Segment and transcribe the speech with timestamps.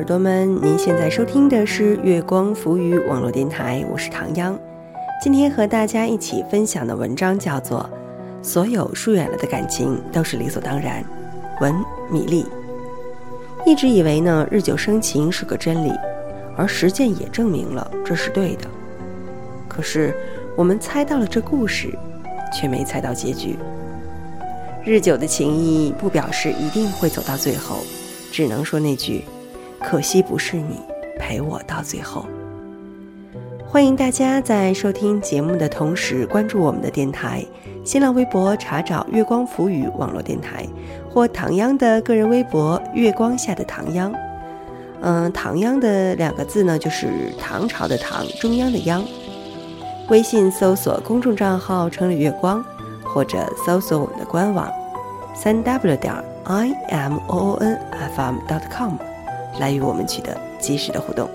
[0.00, 4.58] 耳朵们，您现在收听的是月光浮语网络电台，我是唐央。
[5.22, 7.80] 今天和大家一起分享的文章叫做
[8.42, 11.04] 《所有疏远了的感情都是理所当然》，
[11.60, 11.74] 文
[12.10, 12.46] 米粒。
[13.66, 15.92] 一直以为呢，日久生情是个真理，
[16.56, 18.66] 而实践也证明了这是对的。
[19.68, 20.14] 可是
[20.56, 21.94] 我们猜到了这故事，
[22.54, 23.54] 却没猜到结局。
[24.82, 27.80] 日久的情谊不表示一定会走到最后，
[28.32, 29.26] 只能说那句
[29.80, 30.80] ：“可惜不是你
[31.18, 32.26] 陪我到最后。”
[33.66, 37.44] 欢迎大家在收听节目的同时关注我们的电台，
[37.84, 40.66] 新浪微博查找“月光浮语”网络电台，
[41.08, 44.12] 或唐央的个人微博“月光下的唐央”。
[45.02, 49.04] 嗯，唐央的两个字呢，就是唐朝的唐，中央的央。
[50.08, 52.64] 微信搜索公众账号“城里月光”。
[53.12, 54.70] 或者搜索我们的官网，
[55.34, 58.92] 三 w 点 i m o o n f m dot com，
[59.60, 61.30] 来与我们取得及时的互动。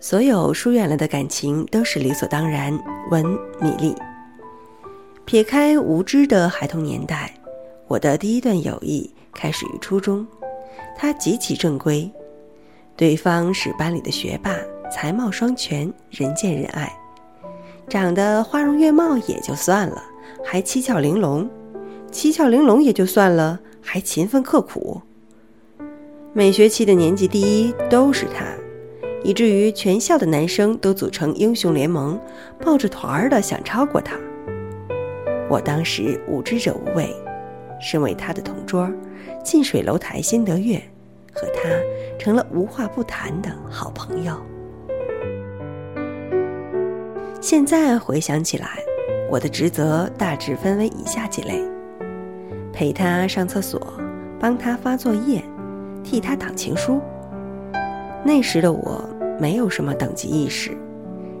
[0.00, 2.72] 所有疏远了的感情都是理所当然。
[3.10, 3.24] 文
[3.58, 3.94] 米粒，
[5.24, 7.32] 撇开无知的孩童年代，
[7.88, 10.26] 我的第一段友谊开始于初中。
[10.96, 12.10] 他极其正规，
[12.94, 14.54] 对方是班里的学霸，
[14.92, 16.92] 才貌双全，人见人爱，
[17.88, 20.02] 长得花容月貌也就算了，
[20.44, 21.48] 还七窍玲珑。
[22.10, 25.00] 七窍玲珑也就算了，还勤奋刻苦。
[26.32, 28.44] 每学期的年级第一都是他。
[29.24, 32.18] 以至于全校的男生都组成英雄联盟，
[32.60, 34.16] 抱着团儿的想超过他。
[35.48, 37.12] 我当时无知者无畏，
[37.80, 38.90] 身为他的同桌，
[39.44, 40.82] 近水楼台先得月，
[41.32, 41.68] 和他
[42.18, 44.36] 成了无话不谈的好朋友。
[47.40, 48.68] 现在回想起来，
[49.30, 51.62] 我的职责大致分为以下几类：
[52.72, 53.80] 陪他上厕所，
[54.40, 55.42] 帮他发作业，
[56.02, 57.00] 替他挡情书。
[58.24, 59.08] 那时的我
[59.40, 60.76] 没有什么等级意识，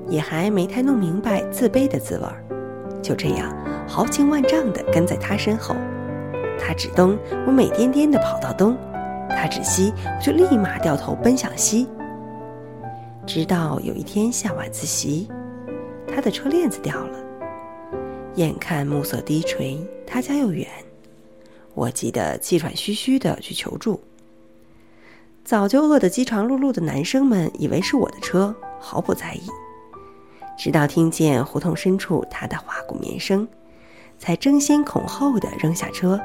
[0.08, 2.42] 也还没太弄明白自卑的滋味儿，
[3.02, 3.52] 就这样
[3.86, 5.74] 豪情万丈地跟在他身后。
[6.58, 8.74] 他指东，我美颠颠地跑到东；
[9.30, 11.88] 他指西，我就立马掉头奔向西。
[13.26, 15.28] 直到有一天下晚自习，
[16.06, 17.18] 他的车链子掉了，
[18.34, 20.66] 眼看暮色低垂，他家又远，
[21.74, 24.00] 我急得气喘吁吁地去求助。
[25.44, 29.42] 早就饿得饥肠辘辘的男生们以为是我的车，毫不在意。
[30.58, 33.46] 直到听见胡同深处他的花鼓绵声，
[34.18, 36.20] 才争先恐后的扔下车，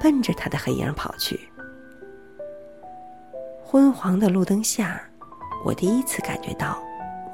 [0.00, 1.38] 奔着他的黑影跑去。
[3.64, 5.00] 昏黄的路灯下，
[5.64, 6.78] 我第一次感觉到，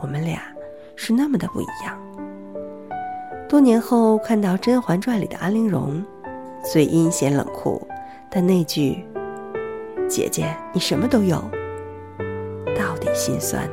[0.01, 0.43] 我们俩
[0.97, 1.99] 是那么的不一样。
[3.49, 6.03] 多年后看到《甄嬛传》里的安陵容，
[6.65, 7.87] 虽阴险冷酷，
[8.31, 9.05] 但那句。
[10.09, 11.39] 姐姐，你什么都有，
[12.77, 13.67] 到底心酸。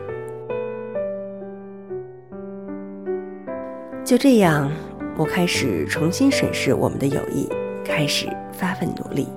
[4.06, 4.72] 就这样，
[5.18, 7.50] 我开始重新审视我们的友谊，
[7.90, 9.28] 开始发奋努力。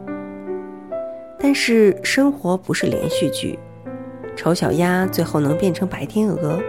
[1.38, 3.58] 但是生活不是连续剧，
[4.36, 6.60] 丑小鸭最后能变成白天鹅，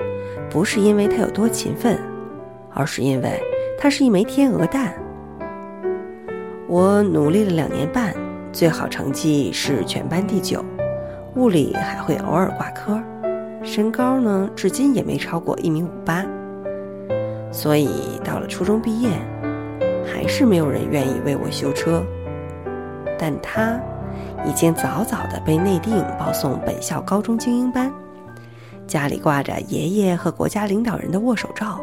[0.49, 1.99] 不是因为它有多勤奋，
[2.73, 3.39] 而是因为
[3.77, 4.93] 它是一枚天鹅蛋。
[6.67, 8.13] 我努力了两年半。
[8.51, 10.63] 最好成绩是全班第九，
[11.35, 13.01] 物理还会偶尔挂科，
[13.63, 16.23] 身高呢至今也没超过一米五八。
[17.51, 17.89] 所以
[18.23, 19.09] 到了初中毕业，
[20.05, 22.03] 还是没有人愿意为我修车。
[23.17, 23.79] 但他
[24.45, 27.91] 已经早早的被内定报送本校高中精英班，
[28.87, 31.79] 家里挂着爷爷和国家领导人的握手照，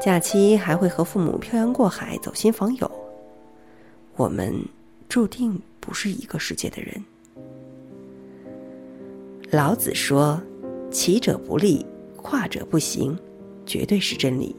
[0.00, 2.90] 假期还会和父母漂洋过海走亲访友。
[4.16, 4.54] 我们
[5.08, 5.60] 注定。
[5.84, 7.04] 不是一个世界的人。
[9.50, 10.40] 老子说
[10.92, 11.84] ：“骑者不立，
[12.16, 13.18] 跨者不行”，
[13.66, 14.54] 绝对是真理。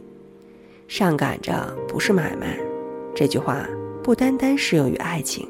[0.90, 2.60] 上赶着不是买卖，
[3.16, 3.68] 这句话
[4.04, 5.48] 不单单适用于爱情。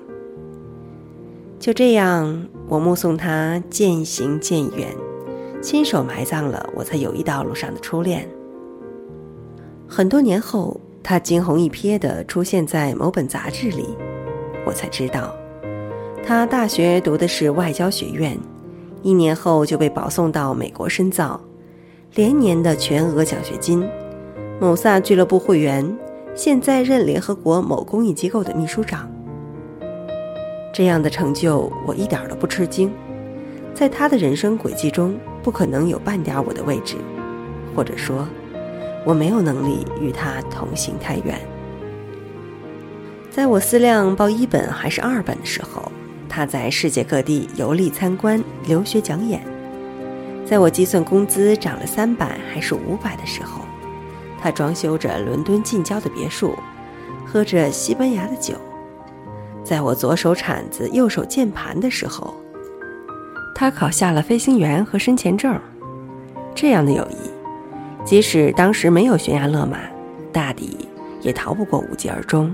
[1.60, 4.90] 就这样，我目送他渐行渐远，
[5.62, 8.28] 亲手埋葬了我在友谊道路上的初恋。
[9.88, 13.96] 很多年后，他惊鸿一瞥的出现在某本杂志里，
[14.66, 15.34] 我才知道。
[16.26, 18.38] 他大学读的是外交学院，
[19.02, 21.40] 一年后就被保送到美国深造，
[22.16, 23.88] 连年的全额奖学金，
[24.60, 25.86] 某萨俱乐部会员，
[26.36, 29.10] 现在任联合国某公益机构的秘书长。
[30.74, 32.92] 这样的成就我一点都不吃惊，
[33.76, 36.96] 在他的人生轨迹中不可能有半点我的位置，
[37.76, 38.28] 或者说，
[39.06, 41.40] 我没有能力与他同行太远。
[43.30, 45.92] 在我思量报一本还是二本的时候，
[46.28, 49.40] 他在世界各地游历参观、留学讲演；
[50.44, 53.62] 在我计算工资涨了三百还是五百的时候，
[54.44, 56.54] 他装修着伦敦近郊的别墅，
[57.26, 58.56] 喝着西班牙的酒；
[59.64, 62.34] 在我左手铲子、右手键盘的时候，
[63.56, 65.58] 他考下了飞行员和身前证。
[66.54, 67.16] 这样的友谊，
[68.04, 69.78] 即使当时没有悬崖勒马，
[70.34, 70.90] 大抵
[71.22, 72.54] 也逃不过无疾而终。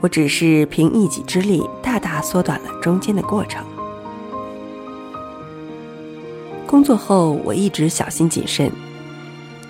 [0.00, 3.64] 我只是凭一己之力，大大缩短了中间的过程。
[6.68, 8.70] 工作后，我一直小心谨慎。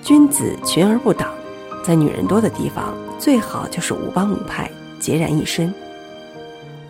[0.05, 1.33] 君子群而不党，
[1.83, 4.71] 在女人多的地方，最好就是无帮无派，
[5.01, 5.73] 孑然一身。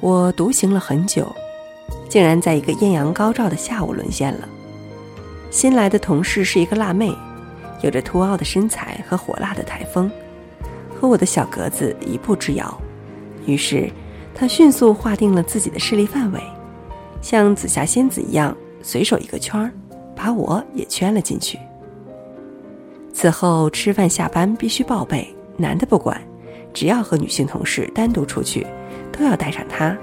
[0.00, 1.32] 我独行了很久，
[2.08, 4.48] 竟然在一个艳阳高照的下午沦陷了。
[5.48, 7.16] 新来的同事是一个辣妹，
[7.82, 10.10] 有着凸凹的身材和火辣的台风，
[11.00, 12.76] 和我的小格子一步之遥。
[13.46, 13.88] 于是，
[14.34, 16.40] 他迅速划定了自己的势力范围，
[17.22, 19.70] 像紫霞仙子一样，随手一个圈儿，
[20.16, 21.60] 把我也圈了进去。
[23.14, 25.26] 此后吃饭下班必须报备，
[25.56, 26.20] 男的不管，
[26.74, 28.66] 只要和女性同事单独出去，
[29.12, 29.96] 都要带上他，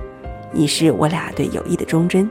[0.54, 2.28] 以示我俩对友谊的忠贞。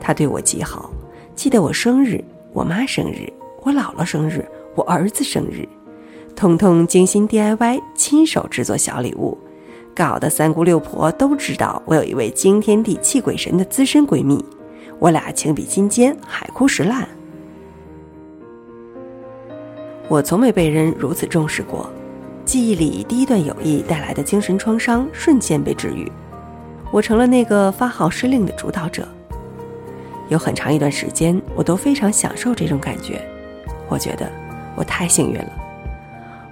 [0.00, 0.90] 他对我极好，
[1.36, 2.22] 记得我生日、
[2.52, 3.32] 我妈生日、
[3.62, 4.44] 我姥姥生日、
[4.74, 5.66] 我儿子生日，
[6.34, 9.38] 通通精心 DIY，亲手制作小礼物。
[9.94, 14.44] 搞得三姑六婆都知道我有一位惊天地泣鬼神的资深闺蜜，
[14.98, 17.08] 我俩情比金坚，海枯石烂。
[20.08, 21.90] 我从没被人如此重视过，
[22.44, 26.10] 记忆里第一段友谊带来的精神创伤瞬间被治愈，
[26.92, 29.06] 我成了那个发号施令的主导者。
[30.28, 33.20] 有很长一段时间，我都非常享受这种感觉，
[33.88, 34.30] 我觉得
[34.76, 35.52] 我太幸运了。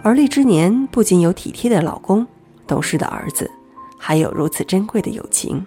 [0.03, 2.27] 而立之年，不仅有体贴的老公。
[2.67, 3.51] 懂事的儿子，
[3.99, 5.65] 还有如此珍贵的友情。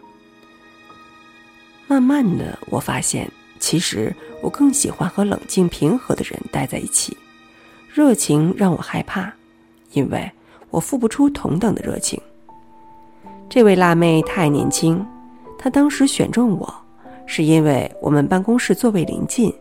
[1.87, 7.15] 慢慢的，我发现，其实我更喜欢和冷静平和的人待在一起。
[7.97, 9.33] 热情让我害怕，
[9.93, 10.31] 因为
[10.69, 12.21] 我付不出同等的热情。
[13.49, 15.03] 这位辣妹太年轻，
[15.57, 16.71] 她当时选中我，
[17.25, 19.51] 是因为我们办公室座位临近。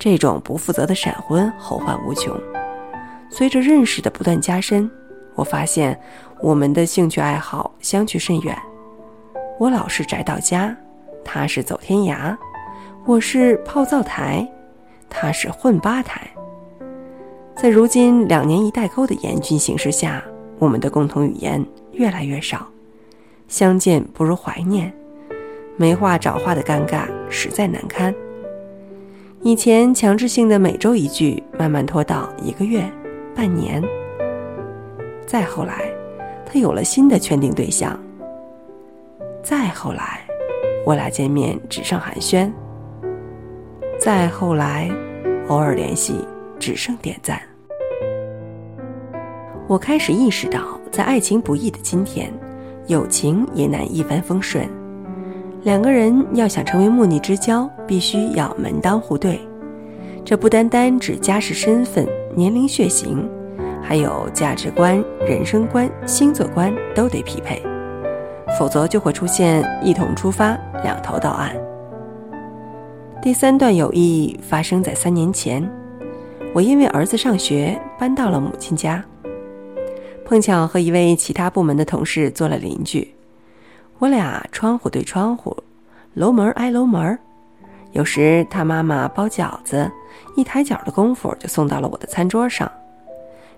[0.00, 2.36] 这种不负责的闪婚后患无穷。
[3.30, 4.90] 随着认识的不断加深。
[5.36, 5.96] 我发现
[6.40, 8.58] 我们的兴趣爱好相去甚远，
[9.60, 10.76] 我老是宅到家，
[11.24, 12.36] 他是走天涯；
[13.04, 14.44] 我是泡灶台，
[15.08, 16.28] 他是混吧台。
[17.60, 20.22] 在如今两年一代沟的严峻形势下，
[20.60, 22.64] 我们的共同语言越来越少，
[23.48, 24.92] 相见不如怀念，
[25.76, 28.14] 没话找话的尴尬实在难堪。
[29.42, 32.88] 以前强制性的每周一句，慢慢拖到一个月、
[33.34, 33.82] 半年。
[35.26, 35.92] 再后来，
[36.46, 37.98] 他有了新的圈定对象。
[39.42, 40.20] 再后来，
[40.86, 42.48] 我俩见面只剩寒暄。
[43.98, 44.88] 再后来，
[45.48, 46.24] 偶尔联系
[46.60, 47.40] 只剩点赞。
[49.68, 52.32] 我开始意识到，在爱情不易的今天，
[52.86, 54.66] 友情也难一帆风顺。
[55.62, 59.38] 两个人要想成为莫逆之交，必须要门当户对。
[60.24, 63.28] 这不单单指家世、身份、年龄、血型。
[63.82, 67.62] 还有价值观、人生观、星座观都得匹配，
[68.58, 71.54] 否则就会出现一同出发，两头到岸。
[73.22, 75.66] 第三段友谊发生在三年前，
[76.54, 79.02] 我因为儿子上学搬到了母亲家，
[80.28, 83.14] 碰巧和一位其他部门的同事做了邻居，
[83.98, 85.56] 我俩窗户对窗户，
[86.12, 87.18] 楼门挨楼门，
[87.92, 89.90] 有时他妈妈包饺子，
[90.36, 92.70] 一抬脚的功夫就送到了我的餐桌上。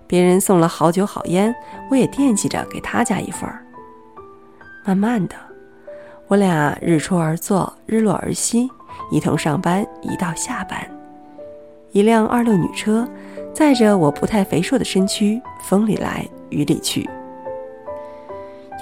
[0.07, 1.53] 别人送了好酒好烟，
[1.89, 3.61] 我也惦记着给他家一份儿。
[4.85, 5.35] 慢慢的，
[6.27, 8.69] 我俩日出而作，日落而息，
[9.11, 10.79] 一同上班，一道下班。
[11.91, 13.05] 一辆二六女车，
[13.53, 17.09] 载着我不太肥硕的身躯，风里来雨里去。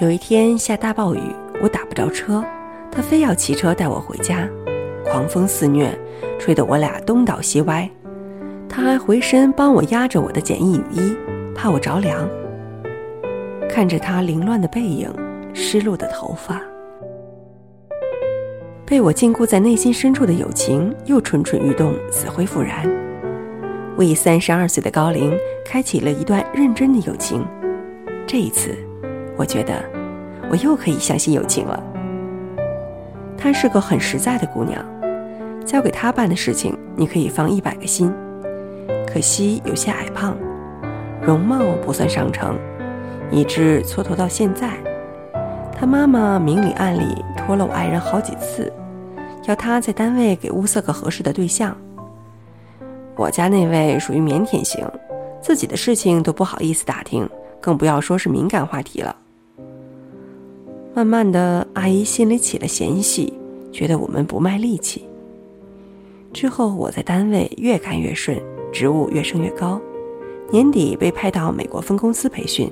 [0.01, 1.21] 有一天下大暴雨，
[1.61, 2.43] 我打不着车，
[2.91, 4.47] 他非要骑车带我回家，
[5.05, 5.97] 狂风肆虐，
[6.37, 7.89] 吹得我俩东倒西歪。
[8.67, 11.15] 他还回身帮我压着我的简易雨衣，
[11.55, 12.29] 怕我着凉。
[13.69, 15.11] 看着他凌乱的背影，
[15.53, 16.61] 湿漉的头发，
[18.85, 22.89] 被我禁锢在内心深处的友情又蠢蠢欲动，死灰复燃。
[23.97, 27.45] 我以三十二岁的高龄，开启了一段认真的友情。
[28.31, 28.77] 这一次，
[29.35, 29.73] 我觉得
[30.51, 31.81] 我又可以相信友情了。
[33.35, 34.85] 她是个很实在的姑娘，
[35.65, 38.13] 交给她办的事情，你可以放一百个心。
[39.11, 40.37] 可惜有些矮胖，
[41.23, 42.55] 容貌不算上乘，
[43.31, 44.73] 以致蹉跎到现在。
[45.75, 48.71] 她妈妈明里暗里托了我爱人好几次，
[49.47, 51.75] 要她在单位给物色个合适的对象。
[53.15, 54.87] 我家那位属于腼腆型，
[55.41, 57.27] 自己的事情都不好意思打听，
[57.61, 59.15] 更不要说是敏感话题了。
[60.93, 63.33] 慢慢的，阿姨心里起了嫌隙，
[63.71, 65.05] 觉得我们不卖力气。
[66.33, 68.39] 之后我在单位越干越顺，
[68.71, 69.79] 职务越升越高，
[70.51, 72.71] 年底被派到美国分公司培训。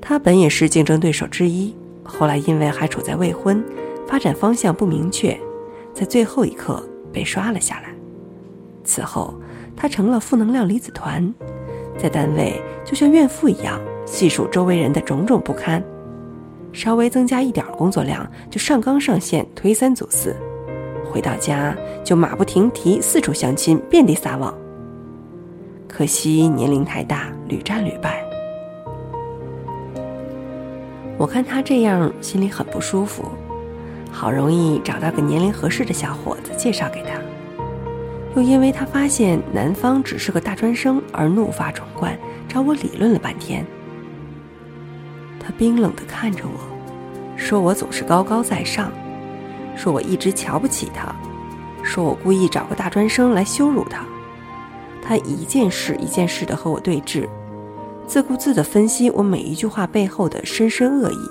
[0.00, 3.62] 他本也是竞争对手之一，后来因为还处在未婚，
[4.06, 5.38] 发展方向不明确，
[5.92, 7.94] 在最后一刻被刷了下来。
[8.84, 9.34] 此后，
[9.76, 11.32] 他成了负能量离子团，
[11.98, 15.82] 在单位就像怨妇一样，细数周围人的种种不堪。
[16.72, 20.32] 稍微增加一点工作量，就上纲上线，推三阻四；
[21.08, 21.72] 回到家
[22.02, 24.52] 就马不停蹄，四处相亲，遍地撒网。
[25.88, 28.24] 可惜年龄太大，屡战屡败。
[31.16, 33.24] 我看他这样，心里很不舒服。
[34.10, 37.20] 好容易找到个年龄合适的小伙子，介绍给他，
[38.36, 43.64] 又因为他发现男方只是个大专生而怒发冲冠，找我理论了半天。
[45.38, 46.58] 他冰冷地看着我，
[47.36, 48.90] 说我总是高高在上，
[49.76, 51.14] 说我一直瞧不起他，
[51.84, 54.04] 说我故意找个大专生来羞辱他。
[55.00, 57.28] 他一件事一件事地和我对峙，
[58.06, 61.30] 自顾自地分析我每一句话背后的深深恶意，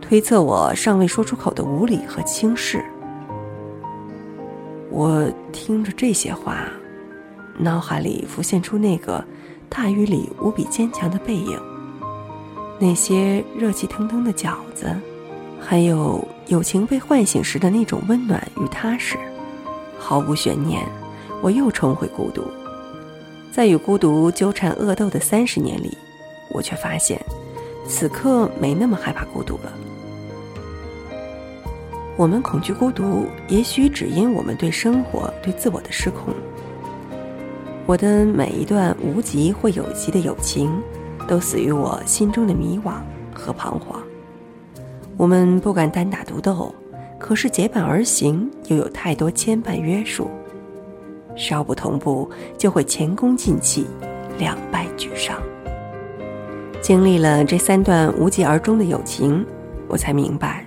[0.00, 2.82] 推测我尚未说出口的无理和轻视。
[4.90, 6.68] 我听着这些话，
[7.58, 9.22] 脑海里浮现出那个
[9.68, 11.60] 大雨里无比坚强的背影。
[12.80, 14.94] 那些热气腾腾的饺子，
[15.60, 19.18] 还有友情被唤醒时的那种温暖与踏实，
[19.98, 20.86] 毫无悬念，
[21.42, 22.42] 我又重回孤独。
[23.52, 25.98] 在与孤独纠缠恶斗的三十年里，
[26.50, 27.20] 我却发现，
[27.86, 29.72] 此刻没那么害怕孤独了。
[32.18, 36.34] 我们恐惧孤独，也许只因我们对生活、对自我的失控。
[37.86, 40.70] 我的每一段无极或有极的友情。
[41.28, 42.94] 都死于我心中的迷惘
[43.34, 44.02] 和彷徨。
[45.18, 46.74] 我们不敢单打独斗，
[47.18, 50.30] 可是结伴而行又有太多牵绊约束，
[51.36, 53.86] 稍不同步就会前功尽弃，
[54.38, 55.36] 两败俱伤。
[56.80, 59.44] 经历了这三段无疾而终的友情，
[59.86, 60.64] 我才明白，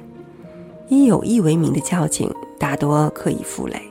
[0.92, 2.30] 以友谊为名的交情
[2.60, 3.82] 大多刻意负累，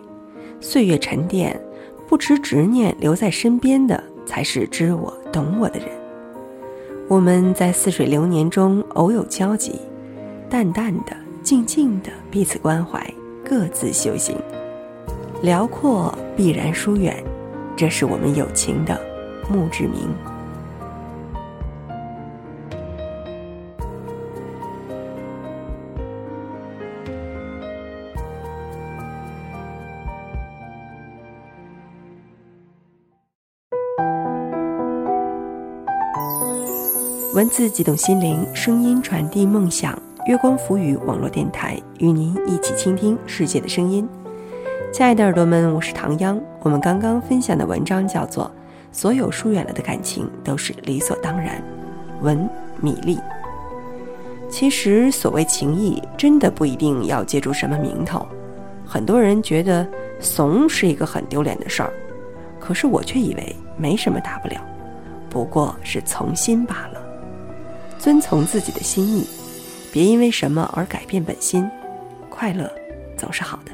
[0.60, 1.58] 岁月沉淀，
[2.06, 5.88] 不持执念留在身边的才是知我懂我的人。
[7.08, 9.80] 我们在似水流年中偶有交集，
[10.50, 13.02] 淡淡的、静静的彼此关怀，
[13.42, 14.36] 各自修行。
[15.40, 17.16] 辽阔必然疏远，
[17.74, 19.00] 这是我们友情的
[19.50, 20.06] 墓志铭。
[37.32, 39.96] 文字激动心灵，声音传递梦想。
[40.26, 44.08] 月光浮语网络电台与您一起倾听世界的声音。
[44.92, 46.40] 亲爱的耳朵们，我是唐央。
[46.62, 48.46] 我们刚刚分享的文章叫做
[48.90, 51.62] 《所有疏远了的感情都是理所当然》，
[52.24, 53.16] 文米粒。
[54.48, 58.26] 其实，所谓情谊，真的不一定要借助什么名头。
[58.84, 59.86] 很多人觉得
[60.18, 61.92] 怂是一个很丢脸的事儿，
[62.58, 64.60] 可是我却以为没什么大不了，
[65.30, 66.99] 不过是从心罢了。
[68.00, 69.26] 遵从自己的心意，
[69.92, 71.70] 别因为什么而改变本心，
[72.30, 72.70] 快乐
[73.14, 73.70] 总是好的。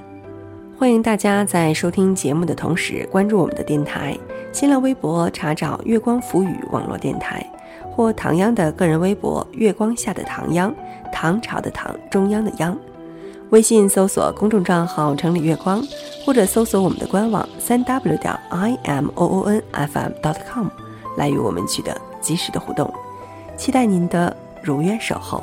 [0.76, 4.18] 欢迎大家在收听节目的同时关注我们的电台，
[4.52, 7.48] 新浪微博查找“月光浮语”网络电台，
[7.92, 10.74] 或唐央的个人微博“月光下的唐央”，
[11.12, 12.76] 唐朝的唐，中央的央。
[13.50, 15.80] 微信搜索公众账号“城里月光”，
[16.26, 20.66] 或者搜索我们的官网三 w 点 i m o o n f m dot com，
[21.16, 22.92] 来与我们取得及时的互动。
[23.56, 25.42] 期待您的如约守候。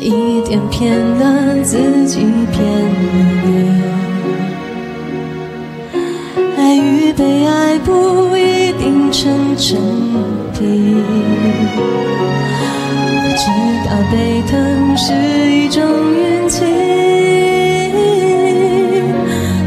[0.00, 1.76] 一点骗了自
[2.06, 2.20] 己，
[2.52, 2.88] 骗了
[3.44, 3.48] 你。
[6.56, 9.76] 爱与被爱不一定成正
[10.58, 10.58] 比。
[13.12, 13.44] 我知
[13.86, 15.12] 道被疼是
[15.50, 15.82] 一种
[16.14, 16.64] 运气，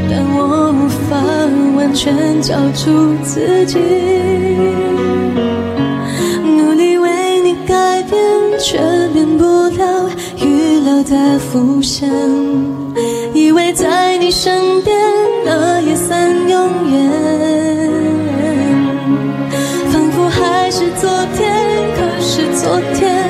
[0.10, 0.40] 但我
[0.72, 1.12] 无法
[1.78, 3.78] 完全交出自己。
[8.64, 8.80] 却
[9.14, 12.10] 免不了预留的浮生。
[13.34, 14.98] 以为在你身边，
[15.44, 17.92] 那也算永远。
[19.92, 21.44] 仿佛还是昨天，
[21.98, 23.26] 可是昨天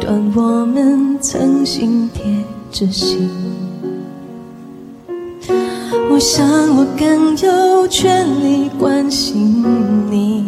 [0.00, 2.24] 段我们曾心贴
[2.70, 3.28] 着心。
[6.10, 9.62] 我想我更有权利关心
[10.10, 10.44] 你，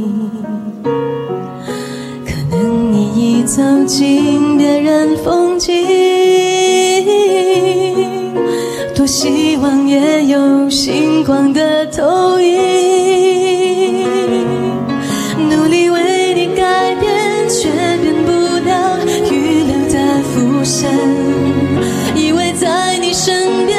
[2.25, 5.75] 可能你已走进别人风景，
[8.95, 12.68] 多希望也有星光的投影，
[23.51, 23.78] 你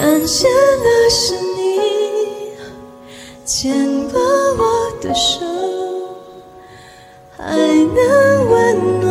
[0.00, 0.46] 感谢
[0.84, 2.52] 那是你
[3.44, 5.44] 牵过我的手，
[7.36, 9.07] 还能温暖